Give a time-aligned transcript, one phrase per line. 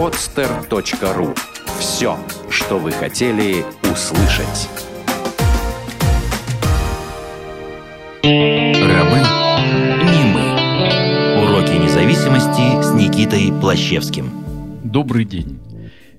[0.00, 1.36] podster.ru
[1.78, 4.70] Все, что вы хотели услышать.
[8.22, 9.18] Рабы
[10.08, 11.44] не мы.
[11.44, 14.30] Уроки независимости с Никитой Плащевским.
[14.82, 15.60] Добрый день.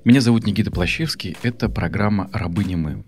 [0.06, 1.36] Меня зовут Никита Плащевский.
[1.42, 3.04] Это программа «Рабы не мы».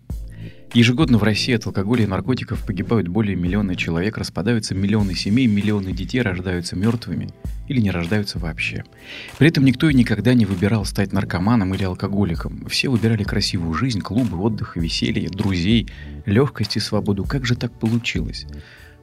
[0.73, 5.91] Ежегодно в России от алкоголя и наркотиков погибают более миллиона человек, распадаются миллионы семей, миллионы
[5.91, 7.29] детей рождаются мертвыми
[7.67, 8.83] или не рождаются вообще.
[9.37, 12.65] При этом никто и никогда не выбирал стать наркоманом или алкоголиком.
[12.69, 15.89] Все выбирали красивую жизнь, клубы, отдых веселье, друзей,
[16.25, 17.23] легкость и свободу.
[17.23, 18.47] Как же так получилось?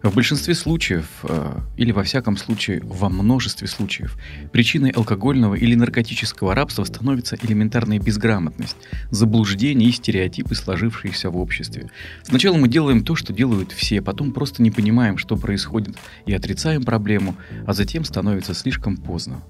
[0.03, 4.17] В большинстве случаев, э, или во всяком случае во множестве случаев,
[4.51, 8.79] причиной алкогольного или наркотического рабства становится элементарная безграмотность,
[9.11, 11.91] заблуждение и стереотипы, сложившиеся в обществе.
[12.23, 16.83] Сначала мы делаем то, что делают все, потом просто не понимаем, что происходит, и отрицаем
[16.83, 17.37] проблему,
[17.67, 19.43] а затем становится слишком поздно.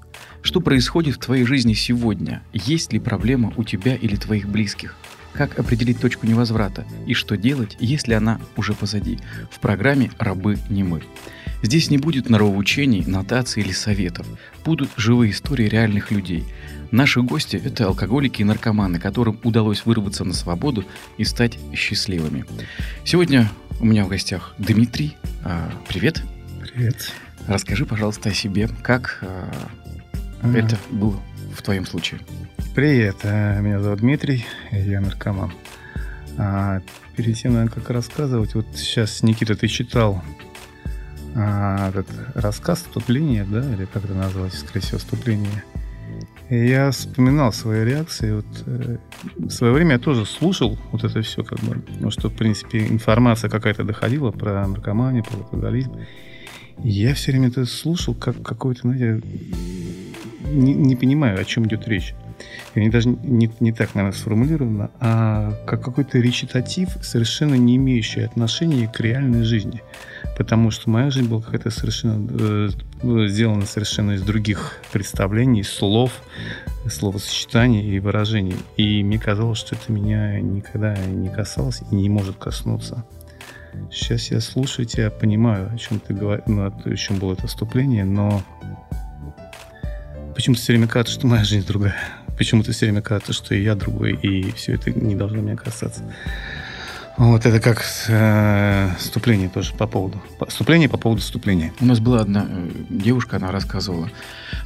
[0.43, 2.43] Что происходит в твоей жизни сегодня?
[2.53, 4.97] Есть ли проблема у тебя или твоих близких?
[5.33, 9.19] Как определить точку невозврата и что делать, если она уже позади?
[9.51, 11.03] В программе «Рабы не мы».
[11.63, 14.27] Здесь не будет норовоучений, нотаций или советов.
[14.65, 16.45] Будут живые истории реальных людей.
[16.91, 20.85] Наши гости– это алкоголики и наркоманы, которым удалось вырваться на свободу
[21.19, 22.47] и стать счастливыми.
[23.05, 25.17] Сегодня у меня в гостях Дмитрий.
[25.45, 26.23] А, привет.
[26.73, 27.13] Привет.
[27.47, 28.69] Расскажи, пожалуйста, о себе.
[28.83, 29.53] Как а,
[30.43, 30.57] а.
[30.57, 32.21] это было в твоем случае?
[32.75, 35.53] Привет, э, меня зовут Дмитрий, я наркоман.
[36.39, 36.81] А,
[37.17, 40.23] перед тем, наверное, как рассказывать, вот сейчас, Никита, ты читал
[41.35, 45.65] а, этот рассказ, вступление, да, или как это назвать, скорее всего, вступление.
[46.49, 48.33] И я вспоминал свои реакции.
[48.33, 48.97] Вот, э,
[49.37, 52.87] в свое время я тоже слушал вот это все, как бы, ну, что, в принципе,
[52.89, 55.93] информация какая-то доходила про наркоманию, про алкоголизм.
[56.83, 59.23] И я все время это слушал, как какой-то, знаете,
[60.41, 62.15] не, не понимаю, о чем идет речь
[62.75, 68.89] они даже не, не так, наверное, сформулировано, а как какой-то речитатив, совершенно не имеющий отношения
[68.89, 69.83] к реальной жизни.
[70.37, 72.29] Потому что моя жизнь была какая-то совершенно
[73.03, 76.13] э, сделана совершенно из других представлений, слов,
[76.89, 78.57] словосочетаний и выражений.
[78.77, 83.05] И мне казалось, что это меня никогда не касалось и не может коснуться.
[83.91, 88.05] Сейчас я слушаю тебя, понимаю, о чем ты говоришь, ну, о чем было это вступление,
[88.05, 88.43] но
[90.41, 91.97] почему-то все время кажется, что моя жизнь другая
[92.39, 96.03] почему-то все время кажется, что и я другой, и все это не должно меня касаться.
[97.19, 100.23] Вот это как э, вступление тоже по поводу.
[100.49, 101.75] Вступление по поводу вступления.
[101.81, 104.11] У нас была одна э, девушка, она рассказывала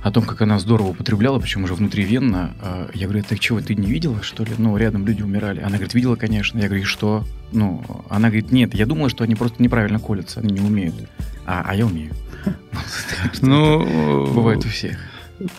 [0.05, 2.53] о том, как она здорово употребляла, причем уже внутривенно.
[2.63, 4.53] Э, я говорю, так чего, ты не видела, что ли?
[4.57, 5.59] Ну, рядом люди умирали.
[5.59, 6.61] Она говорит, видела, конечно.
[6.61, 7.25] Я говорю, и что?
[7.51, 10.95] Ну, она говорит, нет, я думала, что они просто неправильно колятся, они не умеют.
[11.45, 12.13] А, а я умею.
[13.41, 14.97] Ну, бывает у всех.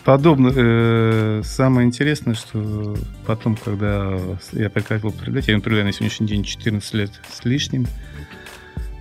[0.03, 0.52] Подобно.
[0.56, 4.18] Э, самое интересное, что потом, когда
[4.53, 7.85] я прекратил употреблять, я употребляю на сегодняшний день 14 лет с лишним,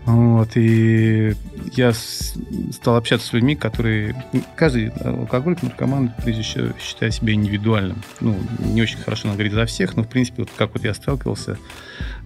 [0.06, 1.34] вот, и
[1.72, 4.14] я стал общаться с людьми, которые...
[4.54, 8.02] Каждый алкоголик, наркоман, прежде всего, считает себя индивидуальным.
[8.20, 10.92] Ну, не очень хорошо нам говорить за всех, но, в принципе, вот как вот я
[10.92, 11.56] сталкивался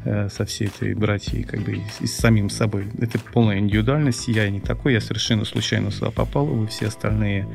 [0.05, 2.89] э, со всей этой братьей, как бы, и, и с самим собой.
[3.01, 7.47] Это полная индивидуальность, я не такой, я совершенно случайно сюда попал, вы все остальные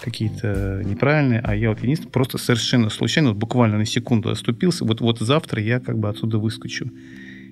[0.00, 5.00] какие-то неправильные, а я вот единственное, просто совершенно случайно, вот буквально на секунду оступился, вот,
[5.00, 6.90] вот завтра я как бы отсюда выскочу.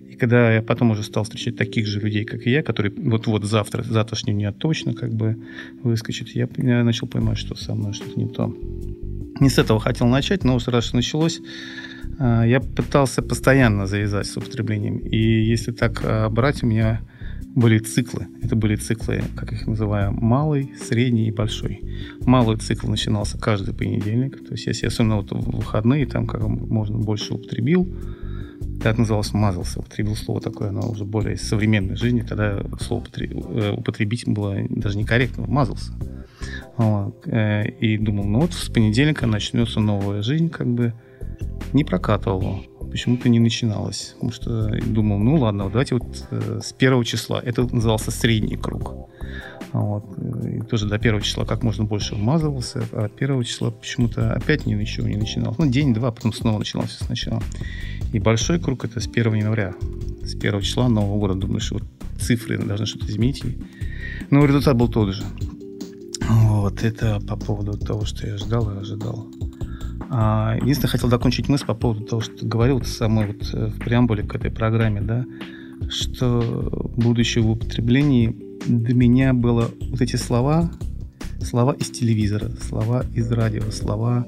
[0.08, 3.44] И когда я потом уже стал встречать таких же людей, как и я, которые вот-вот
[3.44, 5.36] завтра, завтрашнего дня точно как бы
[5.82, 8.54] выскочат, я, я начал понимать, что со мной что-то не то.
[9.40, 11.40] Не с этого хотел начать, но сразу началось,
[12.18, 14.98] а, я пытался постоянно завязать с употреблением.
[14.98, 17.00] И если так а, брать, у меня
[17.54, 18.28] были циклы.
[18.42, 21.82] Это были циклы, как их называем, малый, средний и большой.
[22.20, 24.44] Малый цикл начинался каждый понедельник.
[24.46, 27.88] То есть, если особенно вот в выходные, там как можно больше употребил,
[28.80, 29.80] это называлось «мазался».
[29.80, 35.46] Употребил слово такое, оно уже более современной жизни, тогда слово э, употребить было даже некорректно,
[35.46, 35.92] «мазался».
[36.78, 40.92] Э, и думал, ну вот с понедельника начнется новая жизнь, как бы
[41.72, 44.12] не прокатывал почему-то не начиналось.
[44.14, 47.40] Потому что думал, ну ладно, вот давайте вот э, с первого числа.
[47.44, 49.08] Это назывался средний круг.
[49.72, 50.04] Вот.
[50.44, 54.74] И тоже до первого числа как можно больше вмазывался, а первого числа почему-то опять ни
[54.74, 55.58] ничего не начиналось.
[55.58, 57.42] Ну, день-два, потом снова начиналось все сначала.
[58.12, 59.74] И большой круг это с 1 января.
[60.22, 61.34] С первого числа Нового года.
[61.34, 61.84] Думаешь, вот
[62.18, 63.42] цифры должны что-то изменить.
[64.30, 65.24] Но результат был тот же.
[66.28, 69.28] Вот, это по поводу того, что я ждал и ожидал.
[70.10, 74.22] А, единственное, хотел закончить мысль по поводу того, что говорил самой вот э, в преамбуле
[74.22, 75.24] к этой программе, да,
[75.90, 78.34] что будущее в употреблении
[78.66, 80.70] для меня было вот эти слова,
[81.40, 84.26] слова из телевизора, слова из радио, слова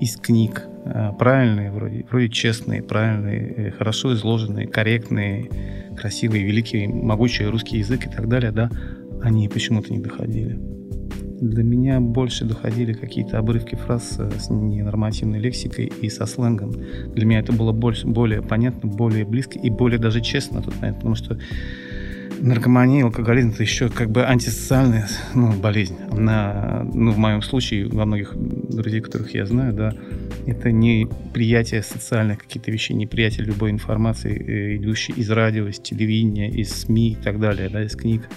[0.00, 5.50] из книг, э, правильные, вроде, вроде честные, правильные, э, хорошо изложенные, корректные,
[5.96, 8.70] красивые, великие, могучий русский язык и так далее, да,
[9.22, 10.77] они почему-то не доходили.
[11.40, 16.72] Для меня больше доходили какие-то обрывки фраз с ненормативной лексикой и со сленгом.
[17.14, 20.74] Для меня это было больше, более понятно, более близко и более даже честно на тот
[20.80, 21.38] момент, потому что
[22.40, 25.96] наркомания, алкоголизм это еще как бы антисоциальная ну, болезнь.
[26.10, 29.94] Она, ну, в моем случае, во многих друзей, которых я знаю, да,
[30.46, 35.78] это не приятие социальных каких-то вещей, не приятие любой информации, э, идущей из радио, из
[35.78, 38.28] телевидения, из СМИ и так далее, да, из книг.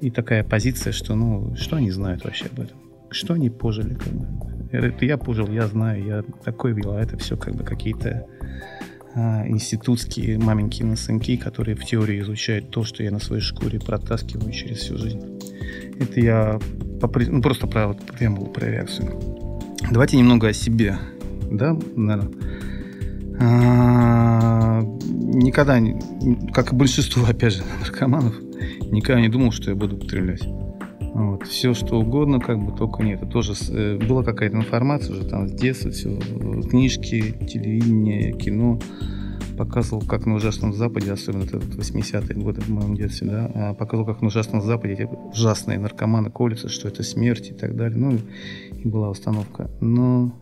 [0.00, 2.76] И такая позиция, что, ну, что они знают вообще об этом?
[3.10, 4.26] Что они пожили, как бы?
[4.70, 8.26] Это я пожил, я знаю, я такой видел, а это все как бы какие-то
[9.14, 14.52] а, институтские маменькины сынки, которые в теории изучают то, что я на своей шкуре протаскиваю
[14.52, 15.20] через всю жизнь.
[15.98, 16.60] Это я
[17.00, 19.10] по, ну, просто про вот, преамбулу, про реакцию.
[19.90, 20.98] Давайте немного о себе.
[21.50, 22.30] Да, наверное.
[23.40, 25.80] А, никогда,
[26.52, 28.34] как и большинство, опять же, наркоманов,
[28.90, 30.42] никогда не думал, что я буду употреблять.
[31.14, 31.46] Вот.
[31.46, 33.22] Все, что угодно, как бы только нет.
[33.22, 36.16] Это тоже э, была какая-то информация уже там с детства, все,
[36.70, 38.78] книжки, телевидение, кино.
[39.56, 44.06] Показывал, как на ужасном Западе, особенно это 80-е годы в моем детстве, да, а показывал,
[44.06, 47.98] как на ужасном Западе эти ужасные наркоманы колются, что это смерть и так далее.
[47.98, 48.18] Ну,
[48.70, 49.68] и была установка.
[49.80, 50.32] Но,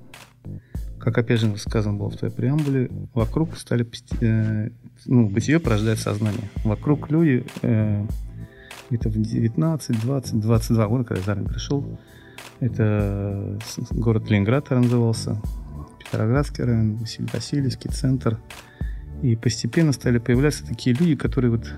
[1.07, 3.89] как опять же сказано было в твоей преамбуле, вокруг стали,
[4.21, 4.71] э,
[5.05, 6.51] ну, бытие порождает сознание.
[6.65, 8.05] Вокруг люди э,
[8.91, 11.85] где-то в 19, 20, 22 года, когда Зарин пришел.
[12.59, 13.57] Это
[13.93, 15.41] город Ленинград назывался,
[16.01, 16.99] Петроградский район,
[17.33, 18.41] Васильевский центр.
[19.23, 21.73] И постепенно стали появляться такие люди, которые вот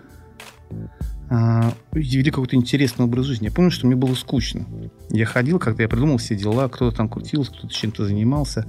[1.31, 3.47] а, вели какой-то интересный образ жизни.
[3.47, 4.67] Я помню, что мне было скучно.
[5.11, 8.65] Я ходил, когда я придумал все дела, кто-то там крутился, кто-то чем-то занимался.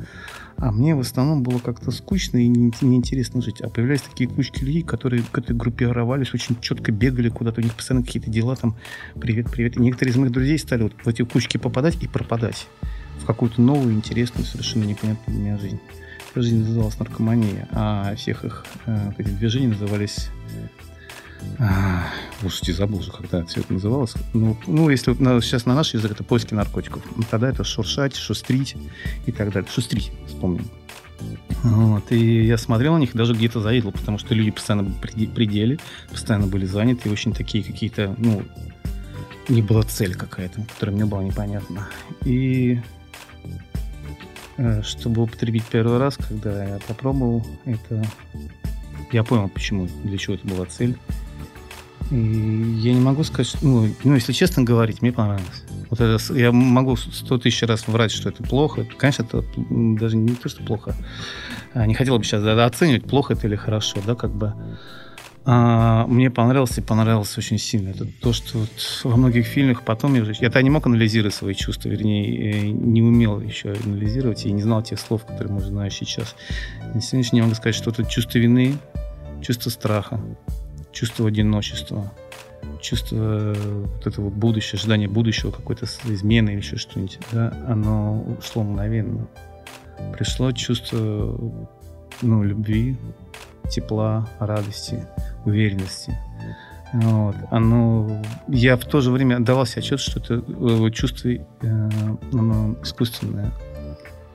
[0.62, 3.62] А мне в основном было как-то скучно и неинтересно жить.
[3.62, 7.76] А появлялись такие кучки людей, которые к этой группировались, очень четко бегали куда-то, у них
[7.76, 8.76] постоянно какие-то дела там,
[9.20, 9.78] привет, привет.
[9.78, 12.68] И некоторые из моих друзей стали вот в эти кучки попадать и пропадать
[13.22, 15.80] в какую-то новую, интересную, совершенно непонятную для меня жизнь.
[16.36, 20.30] Жизнь называлась наркомания, а всех их э, эти движения назывались
[21.60, 22.06] а,
[22.40, 24.14] слушайте, забыл уже, когда все это называлось.
[24.34, 27.04] Ну, ну если вот на, сейчас на наш язык это поиски наркотиков.
[27.16, 28.76] Ну, тогда это шуршать, шустрить
[29.26, 29.70] и так далее.
[29.70, 30.66] Шустрить, вспомним.
[31.64, 35.78] Вот, и я смотрел на них, даже где-то завидовал, потому что люди постоянно при пределе,
[36.10, 38.44] постоянно были заняты, и очень такие какие-то, ну,
[39.50, 41.90] не была цель какая-то, которая мне была непонятна.
[42.24, 42.80] И
[44.56, 48.06] э, чтобы употребить первый раз, когда я попробовал, это
[49.12, 50.98] я понял, почему, для чего это была цель.
[52.12, 55.64] Я не могу сказать, что, ну, ну, если честно говорить, мне понравилось.
[55.90, 58.86] Вот это, я могу сто тысяч раз врать, что это плохо.
[58.98, 60.96] Конечно, это даже не то, что плохо.
[61.74, 64.54] А, не хотел бы сейчас оценивать, плохо это или хорошо, да, как бы.
[65.46, 67.90] А, мне понравилось и понравилось очень сильно.
[67.90, 68.70] Это то, что вот
[69.04, 70.34] во многих фильмах потом я уже...
[70.40, 74.82] Я-то не мог анализировать свои чувства, вернее, э, не умел еще анализировать и не знал
[74.84, 76.36] тех слов, которые мы знаю сейчас.
[76.94, 78.78] На сегодняшний день могу сказать, что это чувство вины,
[79.42, 80.20] чувство страха,
[80.92, 82.12] чувство одиночества,
[82.82, 89.28] чувство вот этого будущего, ожидания будущего, какой-то измены или еще что-нибудь, да, оно ушло мгновенно.
[90.14, 91.38] Пришло чувство
[92.22, 92.98] ну, любви,
[93.70, 95.06] тепла, радости,
[95.46, 96.18] уверенности.
[96.94, 97.36] Вот.
[97.52, 101.40] Оно, я в то же время отдавал себе отчет, что это э, чувство э,
[102.34, 103.52] оно искусственное,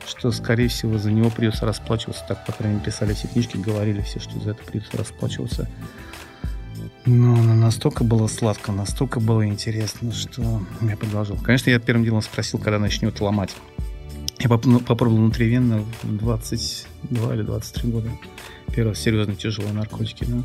[0.07, 2.25] что, скорее всего, за него придется расплачиваться.
[2.29, 5.69] Так, по крайней мере, писали все книжки, говорили все, что за это придется расплачиваться.
[7.07, 11.37] Но настолько было сладко, настолько было интересно, что я предложил.
[11.37, 13.55] Конечно, я первым делом спросил, когда начнет ломать.
[14.39, 18.11] Я ну, попробовал внутривенно в 22 или 23 года.
[18.75, 20.43] Первый серьезно тяжелые наркотики, да.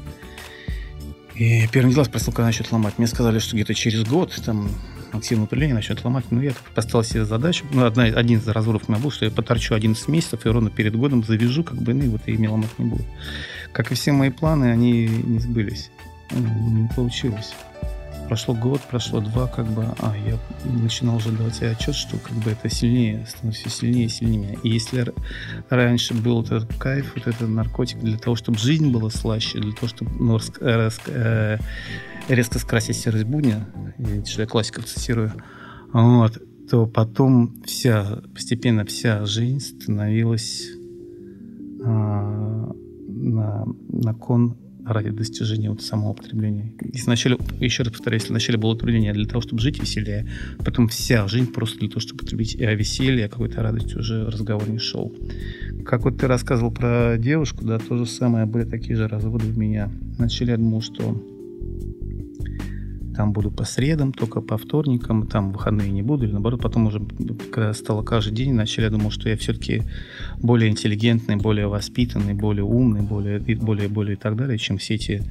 [1.35, 2.97] И первым делом спросил, когда начнет ломать.
[2.97, 4.69] Мне сказали, что где-то через год там
[5.13, 6.25] активное употребление начнет ломать.
[6.29, 7.65] Ну, я поставил себе задачу.
[7.71, 10.69] Ну, одна, один из разборов у меня был, что я поторчу 11 месяцев и ровно
[10.69, 13.07] перед годом завяжу, как бы, ну, и вот и мне ломать не будет.
[13.71, 15.89] Как и все мои планы, они не сбылись
[16.31, 17.53] не получилось.
[18.27, 22.37] Прошло год, прошло два, как бы, а я начинал уже давать себе отчет, что как
[22.37, 24.59] бы это сильнее, становится все сильнее и сильнее.
[24.61, 25.11] И если
[25.69, 29.87] раньше был этот кайф, вот этот наркотик для того, чтобы жизнь была слаще, для того,
[29.87, 31.57] чтобы ну, рас, рас, э,
[32.27, 33.67] резко скрасить серость будня,
[34.25, 35.33] что я классиков цитирую,
[35.91, 40.67] вот, то потом вся, постепенно вся жизнь становилась
[41.83, 42.71] а,
[43.07, 44.55] на, на кон
[44.85, 46.73] ради достижения вот самого употребления.
[46.81, 50.27] И вначале, еще раз повторяю, если вначале было употребление для того, чтобы жить веселее,
[50.63, 54.25] потом вся жизнь просто для того, чтобы потребить и о веселье, о какой-то радости уже
[54.25, 55.13] разговор не шел.
[55.85, 59.59] Как вот ты рассказывал про девушку, да, то же самое, были такие же разводы у
[59.59, 59.91] меня.
[60.17, 61.23] Вначале я думал, что
[63.19, 67.01] там буду по средам, только по вторникам, там выходные не буду, или наоборот, потом уже,
[67.51, 69.83] когда стало каждый день, вначале я думал, что я все-таки
[70.37, 75.21] более интеллигентный, более воспитанный, более умный, более, более, более и так далее, чем все эти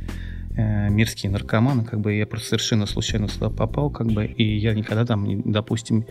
[0.54, 4.74] э, мирские наркоманы, как бы я просто совершенно случайно сюда попал, как бы, и я
[4.74, 6.04] никогда там, допустим,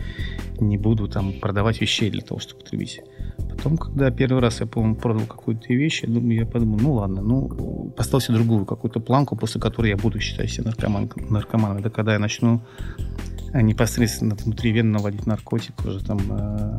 [0.58, 3.02] не буду там продавать вещей для того, чтобы потребить.
[3.58, 7.22] Потом, когда первый раз я, по-моему, продал какую-то вещь, я, думаю, я подумал, ну ладно,
[7.22, 11.78] ну, поставил себе другую какую-то планку, после которой я буду считать себя наркоман, наркоманом.
[11.78, 12.62] Это когда я начну
[13.52, 16.78] э, непосредственно внутривенно вводить наркотик уже там э,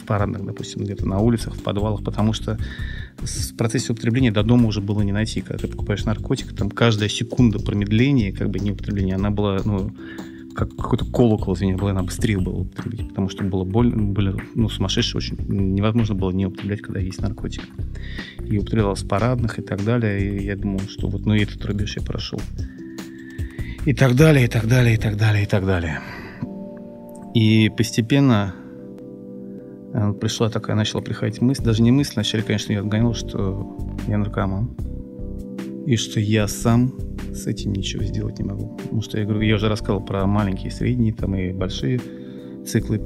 [0.00, 2.56] в парадных, допустим, где-то на улицах, в подвалах, потому что
[3.20, 5.40] в процессе употребления до дома уже было не найти.
[5.40, 9.90] Когда ты покупаешь наркотик, там каждая секунда промедления, как бы не употребления, она была, ну,
[10.58, 14.68] как какой-то колокол, извини, было, она быстрее было употребить, потому что было больно, были, ну,
[14.68, 17.62] сумасшедшие очень, невозможно было не употреблять, когда есть наркотик.
[18.44, 21.64] И употреблял с парадных и так далее, и я думал, что вот, ну, и этот
[21.64, 22.40] рубеж я прошел.
[23.86, 26.00] И так далее, и так далее, и так далее, и так далее.
[27.34, 28.52] И постепенно
[29.94, 33.76] э, пришла такая, начала приходить мысль, даже не мысль, вначале, конечно, я отгонял, что
[34.08, 34.74] я наркоман,
[35.86, 36.92] и что я сам
[37.38, 38.76] с этим ничего сделать не могу.
[38.76, 42.00] Потому что я говорю, я уже рассказывал про маленькие, средние там и большие
[42.66, 42.98] циклы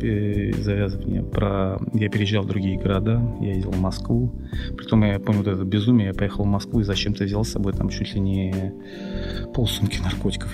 [0.59, 1.23] завязывания.
[1.23, 1.81] Про...
[1.95, 4.33] Я переезжал в другие города, я ездил в Москву.
[4.77, 7.73] Притом я помню вот это безумие, я поехал в Москву и зачем-то взял с собой
[7.73, 8.73] там чуть ли не
[9.55, 10.53] полсумки наркотиков.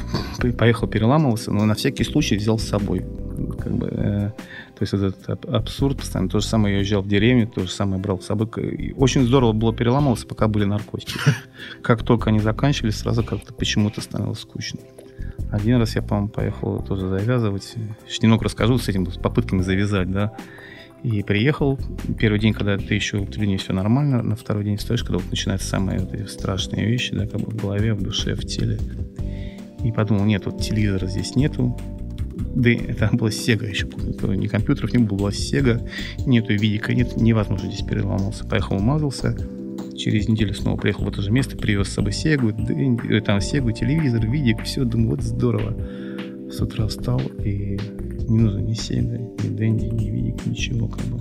[0.59, 3.05] Поехал, переламывался, но на всякий случай взял с собой.
[3.57, 4.31] Как бы, э,
[4.77, 6.29] то есть этот абсурд постоянно.
[6.29, 8.49] То же самое я уезжал в деревню, то же самое брал с собой.
[8.77, 11.19] И очень здорово было переламываться, пока были наркотики.
[11.83, 14.81] Как только они заканчивались, сразу как-то почему-то становилось скучно.
[15.51, 17.75] Один раз я, по-моему, поехал тоже завязывать.
[18.07, 20.33] Сейчас немного расскажу с этим, с попытками завязать, да.
[21.03, 21.79] И приехал.
[22.19, 25.31] Первый день, когда ты еще в длине все нормально, на второй день стоишь, когда вот
[25.31, 28.79] начинаются самые вот эти страшные вещи, да, как бы в голове, в душе, в теле.
[29.85, 31.79] И подумал, нет, вот телевизора здесь нету,
[32.55, 33.87] да это была Sega еще,
[34.37, 35.89] ни компьютеров не было, была Sega,
[36.27, 38.45] нету видика, нет, невозможно здесь переломался.
[38.45, 39.37] Поехал, умазался,
[39.97, 43.73] через неделю снова приехал в это же место, привез с собой Сегу, э, там Сегу,
[43.73, 45.77] телевизор, видик, все, думаю, вот здорово.
[46.51, 47.79] С утра встал, и
[48.29, 51.21] не нужно ни Сега, ни Дэнди, ни видик, ничего, как бы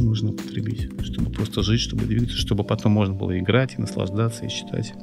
[0.00, 4.48] нужно потребить, чтобы просто жить, чтобы двигаться, чтобы потом можно было играть и наслаждаться, и
[4.48, 4.94] читать.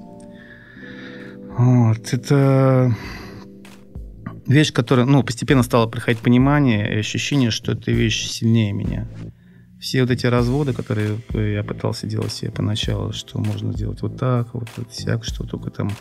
[1.57, 2.95] Вот, это
[4.45, 9.07] вещь, которая, ну, постепенно стало приходить понимание и ощущение, что эта вещь сильнее меня
[9.85, 14.53] все вот эти разводы, которые я пытался делать себе поначалу, что можно сделать вот так,
[14.55, 15.91] вот, вот всяк, что только там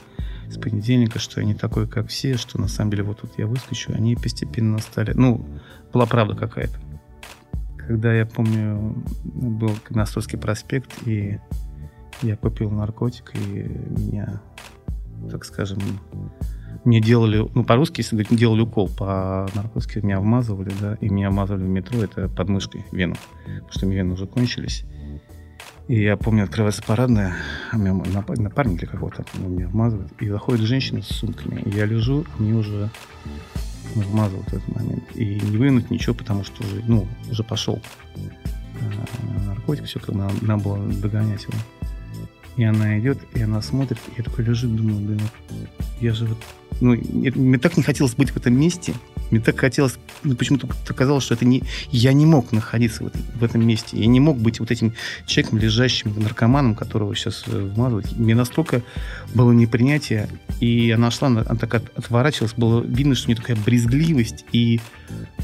[0.48, 3.46] с понедельника, что я не такой, как все, что на самом деле вот тут я
[3.46, 5.12] выскочу, они постепенно стали...
[5.12, 5.46] Ну,
[5.92, 6.78] была правда какая-то.
[7.76, 11.38] Когда я помню, был Настурский проспект, и
[12.22, 14.40] я купил наркотик, и меня,
[15.30, 15.80] так скажем,
[16.84, 21.62] мне делали, ну, по-русски, если говорить, делали укол, по-наркотски меня вмазывали, да, и меня вмазывали
[21.62, 24.84] в метро, это подмышкой вену, потому что вены уже кончились.
[25.88, 27.34] И я помню, открывается парадная,
[27.70, 27.94] а меня
[28.36, 32.90] напарник или какого-то меня вмазывает, и заходит женщина с сумками, и я лежу, мне уже
[33.94, 35.04] вмазал в этот момент.
[35.14, 37.80] И не вынуть ничего, потому что уже, ну, уже пошел
[38.80, 41.54] а, наркотик, все, как надо, надо было догонять его.
[42.56, 45.20] И она идет, и она смотрит, и я такой лежу, думаю, блин,
[46.00, 46.38] я же вот
[46.80, 48.94] ну, мне так не хотелось быть в этом месте.
[49.30, 53.22] Мне так хотелось, ну, почему-то казалось, что это не, я не мог находиться в этом,
[53.34, 53.98] в этом месте.
[53.98, 54.94] Я не мог быть вот этим
[55.26, 58.16] человеком, лежащим наркоманом, которого сейчас э, вмазывают.
[58.16, 58.82] Мне настолько
[59.34, 60.28] было непринятие,
[60.60, 64.80] и она шла, она так от, отворачивалась, было видно, что у нее такая брезгливость и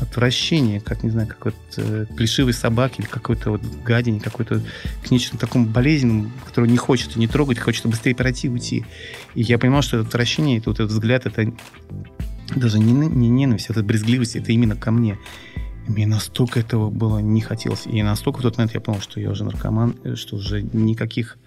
[0.00, 4.62] отвращение, как, не знаю, как вот э, плешивой собаки или какой-то вот гадине, какой-то
[5.04, 8.84] к нечему такому болезненному, которого не хочется не трогать, хочется быстрее пройти, уйти.
[9.34, 11.52] И я понимал, что это отвращение, это вот этот взгляд, это
[12.56, 15.18] даже не, не ненависть, это брезгливость, это именно ко мне.
[15.86, 17.86] мне настолько этого было не хотелось.
[17.86, 21.38] И настолько в тот момент я понял, что я уже наркоман, э, что уже никаких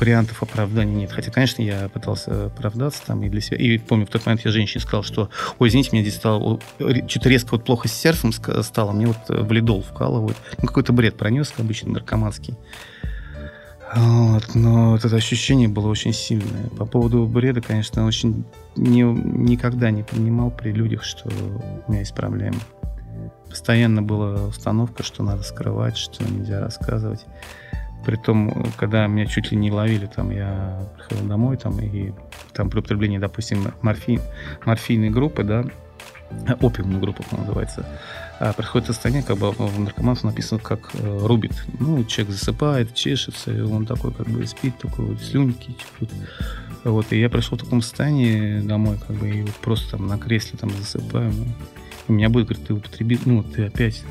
[0.00, 1.12] вариантов оправдания нет.
[1.12, 3.56] Хотя, конечно, я пытался оправдаться там и для себя.
[3.58, 7.28] И помню, в тот момент я женщине сказал, что, ой, извините, мне здесь стало что-то
[7.28, 10.36] резко вот плохо с сердцем стало, мне вот э, в лидол вкалывают.
[10.60, 12.54] Ну, какой-то бред пронес, обычно наркоманский.
[13.94, 16.68] Вот, но вот это ощущение было очень сильное.
[16.76, 18.44] По поводу бреда, конечно, очень
[18.76, 21.28] не, никогда не понимал при людях, что
[21.86, 22.58] у меня есть проблемы.
[23.48, 27.24] Постоянно была установка, что надо скрывать, что нельзя рассказывать.
[28.04, 32.12] Притом, когда меня чуть ли не ловили, там я приходил домой, там, и
[32.52, 34.20] там при употреблении, допустим, морфин,
[34.64, 35.64] морфийной группы, да,
[36.60, 37.86] опиумной группы, называется,
[38.38, 41.52] а приходит состояние, как бы в наркоманах написано, как э, рубит.
[41.80, 46.10] Ну, человек засыпает, чешется, и он такой как бы спит, такой вот слюнки текут.
[46.84, 50.18] Вот, и я пришел в таком состоянии домой, как бы, и вот просто там на
[50.18, 51.32] кресле там засыпаю.
[51.32, 51.46] Ну,
[52.06, 54.02] у меня будет, говорит, ты употребил, ну, ты опять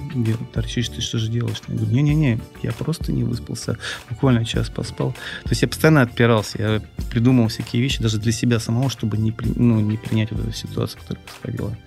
[0.54, 1.62] торчишь, ты что же делаешь?
[1.68, 3.78] Я говорю, не-не-не, я просто не выспался,
[4.10, 5.14] буквально час поспал.
[5.44, 9.34] То есть я постоянно отпирался, я придумывал всякие вещи даже для себя самого, чтобы не,
[9.56, 11.78] ну, не принять вот эту ситуацию, которая происходила.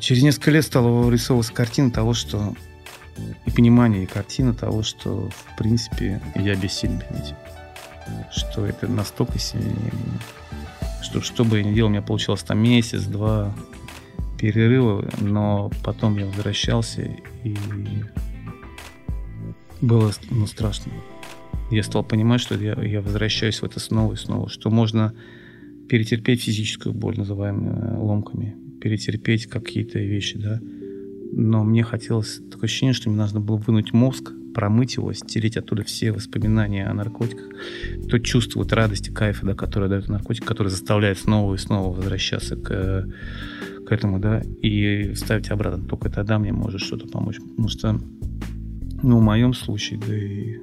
[0.00, 2.54] Через несколько лет стала вырисовываться картина того, что
[3.46, 7.36] и понимание, и картина того, что, в принципе, я бессилен перед этим.
[8.30, 9.92] Что это настолько сильнее
[11.02, 13.52] Что, что бы я ни делал, у меня получилось там месяц, два
[14.38, 17.10] перерыва, но потом я возвращался,
[17.42, 17.56] и
[19.80, 20.92] было ну, страшно.
[21.70, 25.14] Я стал понимать, что я, я возвращаюсь в это снова и снова, что можно
[25.88, 30.60] перетерпеть физическую боль, называемую ломками, перетерпеть какие-то вещи, да.
[31.32, 35.84] Но мне хотелось такое ощущение, что мне нужно было вынуть мозг, промыть его, стереть оттуда
[35.84, 37.46] все воспоминания о наркотиках,
[38.08, 42.56] то чувство вот радости, кайфа, да, которое дает наркотик, который заставляет снова и снова возвращаться
[42.56, 43.06] к,
[43.86, 45.84] к этому, да, и ставить обратно.
[45.84, 47.36] Только тогда мне может что-то помочь.
[47.38, 48.00] Потому что,
[49.02, 50.56] ну, в моем случае, да и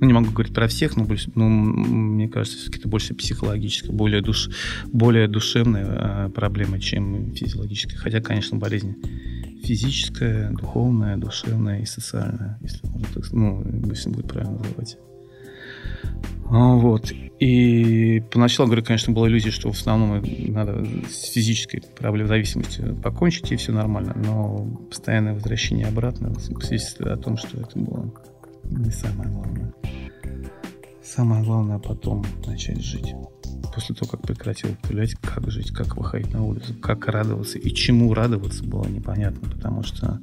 [0.00, 4.20] ну, не могу говорить про всех, но, ну, мне кажется, все-таки это больше психологическая, более,
[4.20, 4.50] душ,
[4.86, 7.98] более душевная а, проблема, чем физиологическая.
[7.98, 8.96] Хотя, конечно, болезнь
[9.62, 14.96] физическая, духовная, душевная и социальная, если можно так ну, если будет правильно называть.
[16.50, 17.12] А, вот.
[17.40, 23.52] И поначалу, говорю, конечно, была иллюзия, что в основном надо с физической проблемой зависимостью покончить,
[23.52, 24.16] и все нормально.
[24.16, 28.12] Но постоянное возвращение обратно свидетельствует о том, что это было
[28.70, 29.74] не самое главное.
[31.02, 33.14] Самое главное потом начать жить.
[33.74, 38.12] После того, как прекратил употреблять, как жить, как выходить на улицу, как радоваться и чему
[38.12, 40.20] радоваться было непонятно, потому что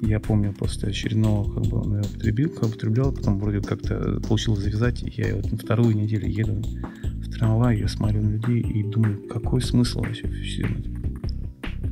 [0.00, 4.60] я помню после очередного, как бы, ну, я употребил, как употреблял, потом вроде как-то получилось
[4.60, 6.62] завязать, и я вот на вторую неделю еду
[7.02, 10.68] в трамвай, я смотрю на людей и думаю, какой смысл вообще всего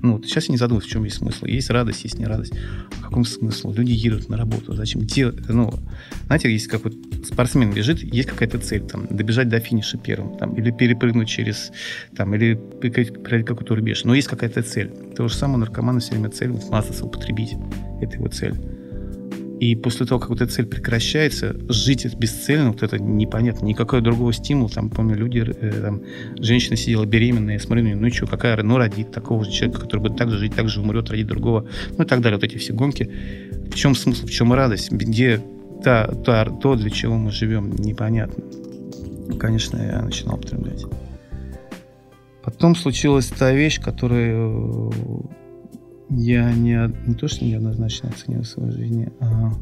[0.06, 1.46] ну, вот сейчас я не задумываюсь, в чем есть смысл.
[1.46, 2.52] Есть радость, есть не радость.
[2.90, 3.72] В каком смысле?
[3.72, 4.74] Люди едут на работу.
[4.74, 5.02] Зачем?
[5.02, 5.72] Где, ну,
[6.26, 6.94] знаете, есть как вот
[7.26, 11.72] спортсмен бежит, есть какая-то цель, там, добежать до финиша первым, там, или перепрыгнуть через,
[12.16, 14.04] там, или пройти какой-то рубеж.
[14.04, 14.90] Но есть какая-то цель.
[15.16, 17.54] То же самое наркоманы все время цель, вот, массово употребить.
[18.00, 18.54] Это его цель.
[19.60, 24.32] И после того, как вот эта цель прекращается, жить бесцельно, вот это непонятно, никакой другого
[24.32, 24.68] стимула.
[24.68, 26.02] Там, помню, люди, э, там,
[26.38, 30.16] женщина сидела беременная, смотрю, ну, ну что, какая, ну, родит такого же человека, который будет
[30.16, 31.66] так же жить, так же умрет, родит другого,
[31.96, 33.10] ну и так далее, вот эти все гонки.
[33.70, 35.40] В чем смысл, в чем радость, где
[35.82, 38.44] та, та, то, для чего мы живем, непонятно.
[39.38, 40.84] Конечно, я начинал употреблять.
[42.44, 44.90] Потом случилась та вещь, которая э,
[46.08, 49.52] я не, не то, что неоднозначно оценил свою жизнь, а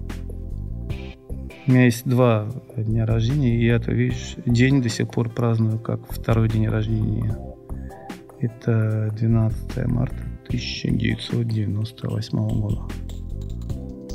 [1.67, 6.01] у меня есть два дня рождения, и это, видишь, день до сих пор праздную как
[6.11, 7.39] второй день рождения.
[8.39, 10.17] Это 12 марта
[10.49, 12.83] 1998 года.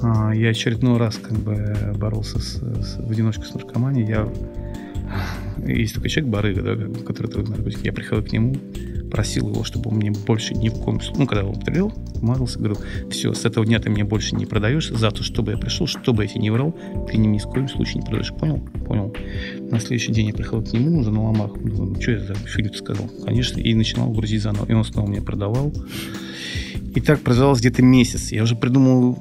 [0.03, 4.07] А, я очередной раз как бы боролся с, с, в одиночку с наркоманией.
[4.07, 4.31] Я...
[5.65, 7.87] Есть такой человек, барыга, да, который трудно наркотики.
[7.87, 8.53] Я приходил к нему,
[9.09, 12.59] просил его, чтобы он мне больше ни в коем случае, ну, когда он употребил, мазался,
[12.59, 12.77] говорил,
[13.09, 16.23] все, с этого дня ты мне больше не продаешь, за то, чтобы я пришел, чтобы
[16.23, 16.75] я тебе не врал,
[17.09, 18.33] ты ни в коем случае не продаешь.
[18.33, 18.59] Понял?
[18.85, 19.15] Понял.
[19.71, 22.75] На следующий день я приходил к нему уже на ломах, ну, что я за Филипп
[22.75, 23.09] сказал?
[23.25, 24.65] Конечно, и начинал грузить заново.
[24.65, 25.73] И он снова мне продавал.
[26.95, 28.31] И так продолжалось где-то месяц.
[28.31, 29.15] Я уже придумал,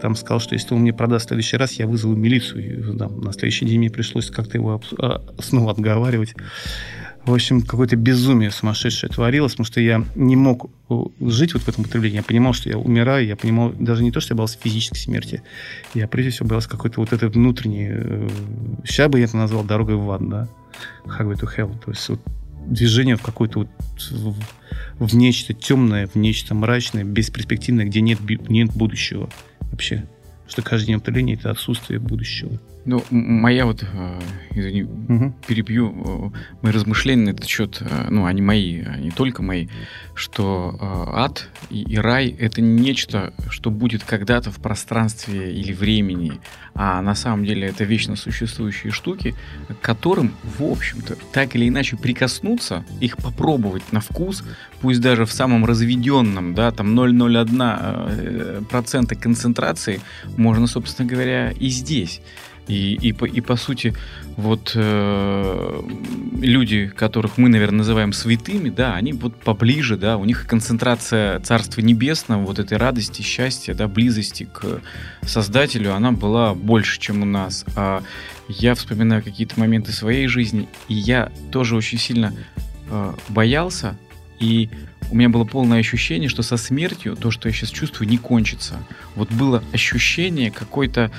[0.00, 2.92] там сказал, что если он мне продаст в следующий раз, я вызову милицию.
[2.92, 6.34] И, да, на следующий день мне пришлось как-то его а, снова отговаривать.
[7.24, 11.68] В общем, какое-то безумие сумасшедшее творилось, потому что я не мог э, жить вот в
[11.68, 12.18] этом употреблении.
[12.18, 15.42] Я понимал, что я умираю, я понимал даже не то, что я боялся физической смерти,
[15.94, 17.88] я прежде всего боялся какой-то вот этой внутренней...
[17.90, 18.28] Э,
[18.84, 20.48] сейчас бы я это назвал дорогой в ад, да?
[21.06, 21.74] Highway to hell.
[21.82, 22.20] То есть вот
[22.66, 23.68] движение в какое-то вот
[24.10, 24.36] в,
[24.98, 28.18] в нечто темное, в нечто мрачное, бесперспективное, где нет,
[28.50, 30.04] нет будущего вообще.
[30.46, 32.60] Что каждый день это отсутствие будущего.
[32.86, 34.20] Ну, моя вот, э,
[34.50, 35.32] извини, угу.
[35.46, 39.68] перебью, э, мои размышления на этот счет, э, ну, они мои, а не только мои,
[40.14, 40.76] что
[41.14, 46.38] ад и, и рай— это нечто, что будет когда-то в пространстве или времени,
[46.74, 49.34] а на самом деле это вечно существующие штуки,
[49.68, 54.44] к которым, в общем-то, так или иначе прикоснуться, их попробовать на вкус,
[54.82, 60.02] пусть даже в самом разведенном, да, там 0,01% концентрации,
[60.36, 62.20] можно, собственно говоря, и здесь.
[62.66, 63.94] И, и, по, и по сути,
[64.36, 65.82] вот э,
[66.40, 71.82] люди, которых мы, наверное, называем святыми, да, они вот поближе, да, у них концентрация Царства
[71.82, 74.80] Небесного, вот этой радости, счастья, да, близости к
[75.22, 77.66] Создателю, она была больше, чем у нас.
[77.76, 78.02] А
[78.48, 82.34] я вспоминаю какие-то моменты своей жизни, и я тоже очень сильно
[82.88, 83.98] э, боялся,
[84.40, 84.70] и
[85.10, 88.84] у меня было полное ощущение, что со смертью то, что я сейчас чувствую, не кончится.
[89.14, 91.10] Вот было ощущение какой-то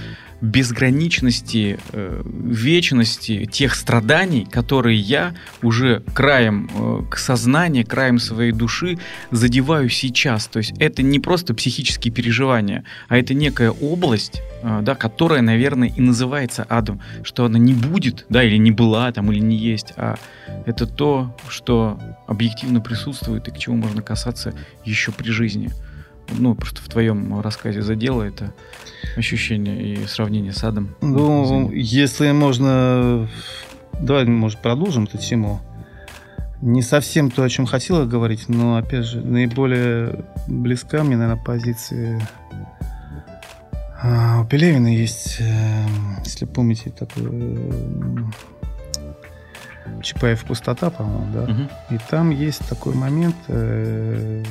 [0.41, 8.97] безграничности, э, вечности тех страданий, которые я уже краем э, к сознания, краем своей души
[9.31, 10.47] задеваю сейчас.
[10.47, 15.89] То есть это не просто психические переживания, а это некая область, э, да, которая, наверное,
[15.89, 19.93] и называется адом, что она не будет, да, или не была там, или не есть,
[19.95, 20.15] а
[20.65, 25.71] это то, что объективно присутствует и к чему можно касаться еще при жизни.
[26.29, 28.53] Ну, просто в твоем рассказе задело это
[29.15, 30.95] ощущение и сравнение с адом?
[31.01, 33.27] Ну, если можно...
[33.99, 35.61] Давай, может, продолжим эту тему.
[36.61, 42.21] Не совсем то, о чем хотела говорить, но, опять же, наиболее близка мне, наверное, позиция...
[44.01, 45.85] А, у Пелевина есть, э,
[46.23, 48.23] если помните, такой э,
[50.01, 51.43] Чапаев пустота, по-моему, да.
[51.43, 51.95] Угу.
[51.95, 54.43] И там есть такой момент, э,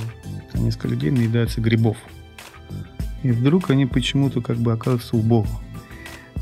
[0.54, 1.96] несколько людей наедаются грибов.
[3.22, 5.48] И вдруг они почему-то как бы оказываются у Бога.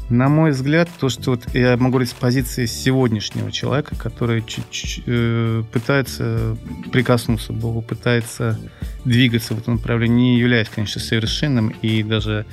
[0.08, 5.04] На мой взгляд, то, что вот я могу говорить с позиции сегодняшнего человека, который чуть-чуть
[5.06, 6.56] э, пытается
[6.92, 8.58] прикоснуться к Богу, пытается
[9.04, 12.44] двигаться в этом направлении, не являясь, конечно, совершенным и даже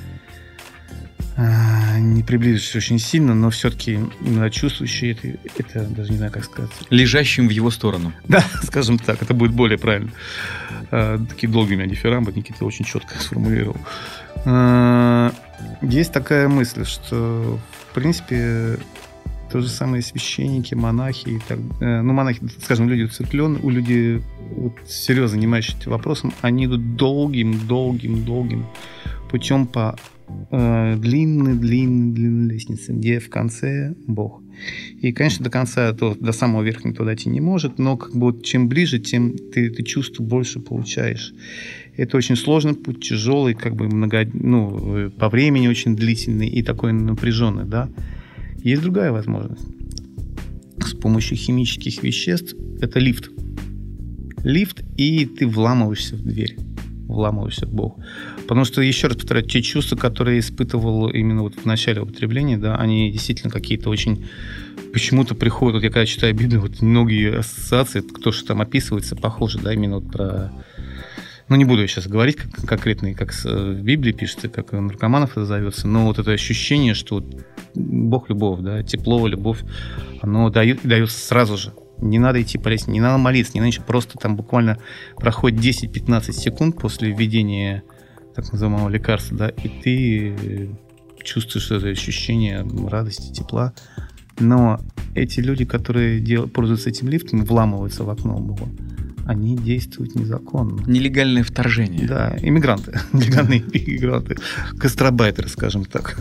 [1.36, 6.44] э, не приблизившись очень сильно, но все-таки именно чувствующий это, это, даже не знаю, как
[6.44, 6.70] сказать.
[6.90, 8.12] Лежащим в его сторону.
[8.28, 10.10] Да, скажем так, это будет более правильно.
[10.90, 13.76] Э, такие долгие у меня дифирамбы, Никита очень четко сформулировал.
[14.44, 15.30] Э,
[15.82, 17.58] есть такая мысль, что,
[17.90, 18.78] в принципе,
[19.50, 24.22] то же самое священники, монахи, и так, э, ну, монахи, скажем, люди уцепленные, у людей
[24.52, 28.66] вот, серьезно занимающиеся вопросом, они идут долгим, долгим, долгим
[29.30, 29.96] путем по
[30.50, 34.42] э, длинной, длинной, длинной лестнице, где в конце Бог.
[35.00, 38.32] И, конечно, до конца, то, до самого верха никто дойти не может, но как бы
[38.32, 41.32] вот чем ближе, тем ты, ты чувство больше получаешь.
[41.96, 46.92] Это очень сложный путь, тяжелый, как бы много, ну, по времени очень длительный и такой
[46.92, 47.88] напряженный, да.
[48.62, 49.66] Есть другая возможность.
[50.78, 53.30] С помощью химических веществ это лифт.
[54.44, 56.56] Лифт, и ты вламываешься в дверь
[57.10, 58.02] вламываешься к Богу.
[58.50, 62.58] Потому что, еще раз повторяю, те чувства, которые я испытывал именно вот в начале употребления,
[62.58, 64.26] да, они действительно какие-то очень
[64.92, 69.60] почему-то приходят, вот я когда читаю Библию, вот многие ассоциации, то, что там описывается, похоже,
[69.60, 70.50] да, именно вот про
[71.48, 75.44] ну, не буду я сейчас говорить как, конкретно, как в Библии пишется, как наркоманов это
[75.44, 77.24] зовется, но вот это ощущение, что
[77.76, 79.60] Бог любовь, да, тепло, любовь,
[80.22, 81.72] оно дает, дается сразу же.
[81.98, 84.78] Не надо идти по лестнице, не надо молиться, не надо ничего, просто там буквально
[85.14, 87.84] проходит 10-15 секунд после введения
[88.42, 90.70] так называемого лекарства, да, и ты
[91.22, 93.72] чувствуешь это ощущение радости, тепла.
[94.38, 94.80] Но
[95.14, 98.68] эти люди, которые дел, пользуются этим лифтом, вламываются в окно Бога
[99.30, 100.82] они действуют незаконно.
[100.86, 102.06] Нелегальное вторжение.
[102.06, 104.36] Да, иммигранты, нелегальные иммигранты,
[104.72, 106.18] гастробайтеры, скажем так.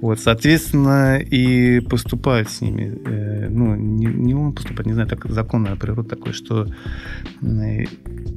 [0.00, 5.24] Вот, соответственно, и поступают с ними, э, ну, не, не он поступает, не знаю, так
[5.30, 6.66] законная природа такой, что
[7.42, 7.84] э,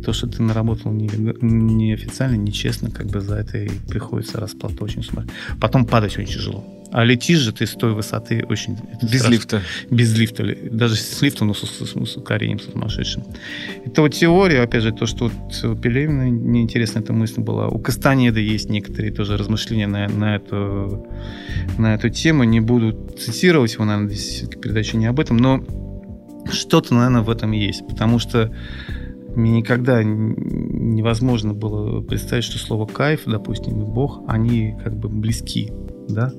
[0.06, 5.04] то, что ты наработал неофициально, не нечестно, как бы за это и приходится расплата очень
[5.04, 5.34] смотреть.
[5.60, 6.81] Потом падать очень тяжело.
[6.92, 8.78] А летишь же ты с той высоты очень...
[9.02, 9.30] Без страшно.
[9.30, 9.62] лифта.
[9.90, 10.56] Без лифта.
[10.70, 13.24] Даже с лифтом, но с, с, с ускорением сумасшедшим.
[13.86, 17.70] Это вот теория, опять же, то, что вот у Пелевина мне интересна эта мысль была.
[17.70, 21.08] У Кастанеда есть некоторые тоже размышления на, на, эту,
[21.78, 22.44] на эту тему.
[22.44, 25.64] Не буду цитировать его, наверное, здесь передача не об этом, но
[26.52, 27.88] что-то, наверное, в этом есть.
[27.88, 28.54] Потому что
[29.36, 35.72] мне никогда невозможно было представить, что слово кайф, допустим, и Бог, они как бы близки,
[36.08, 36.34] да,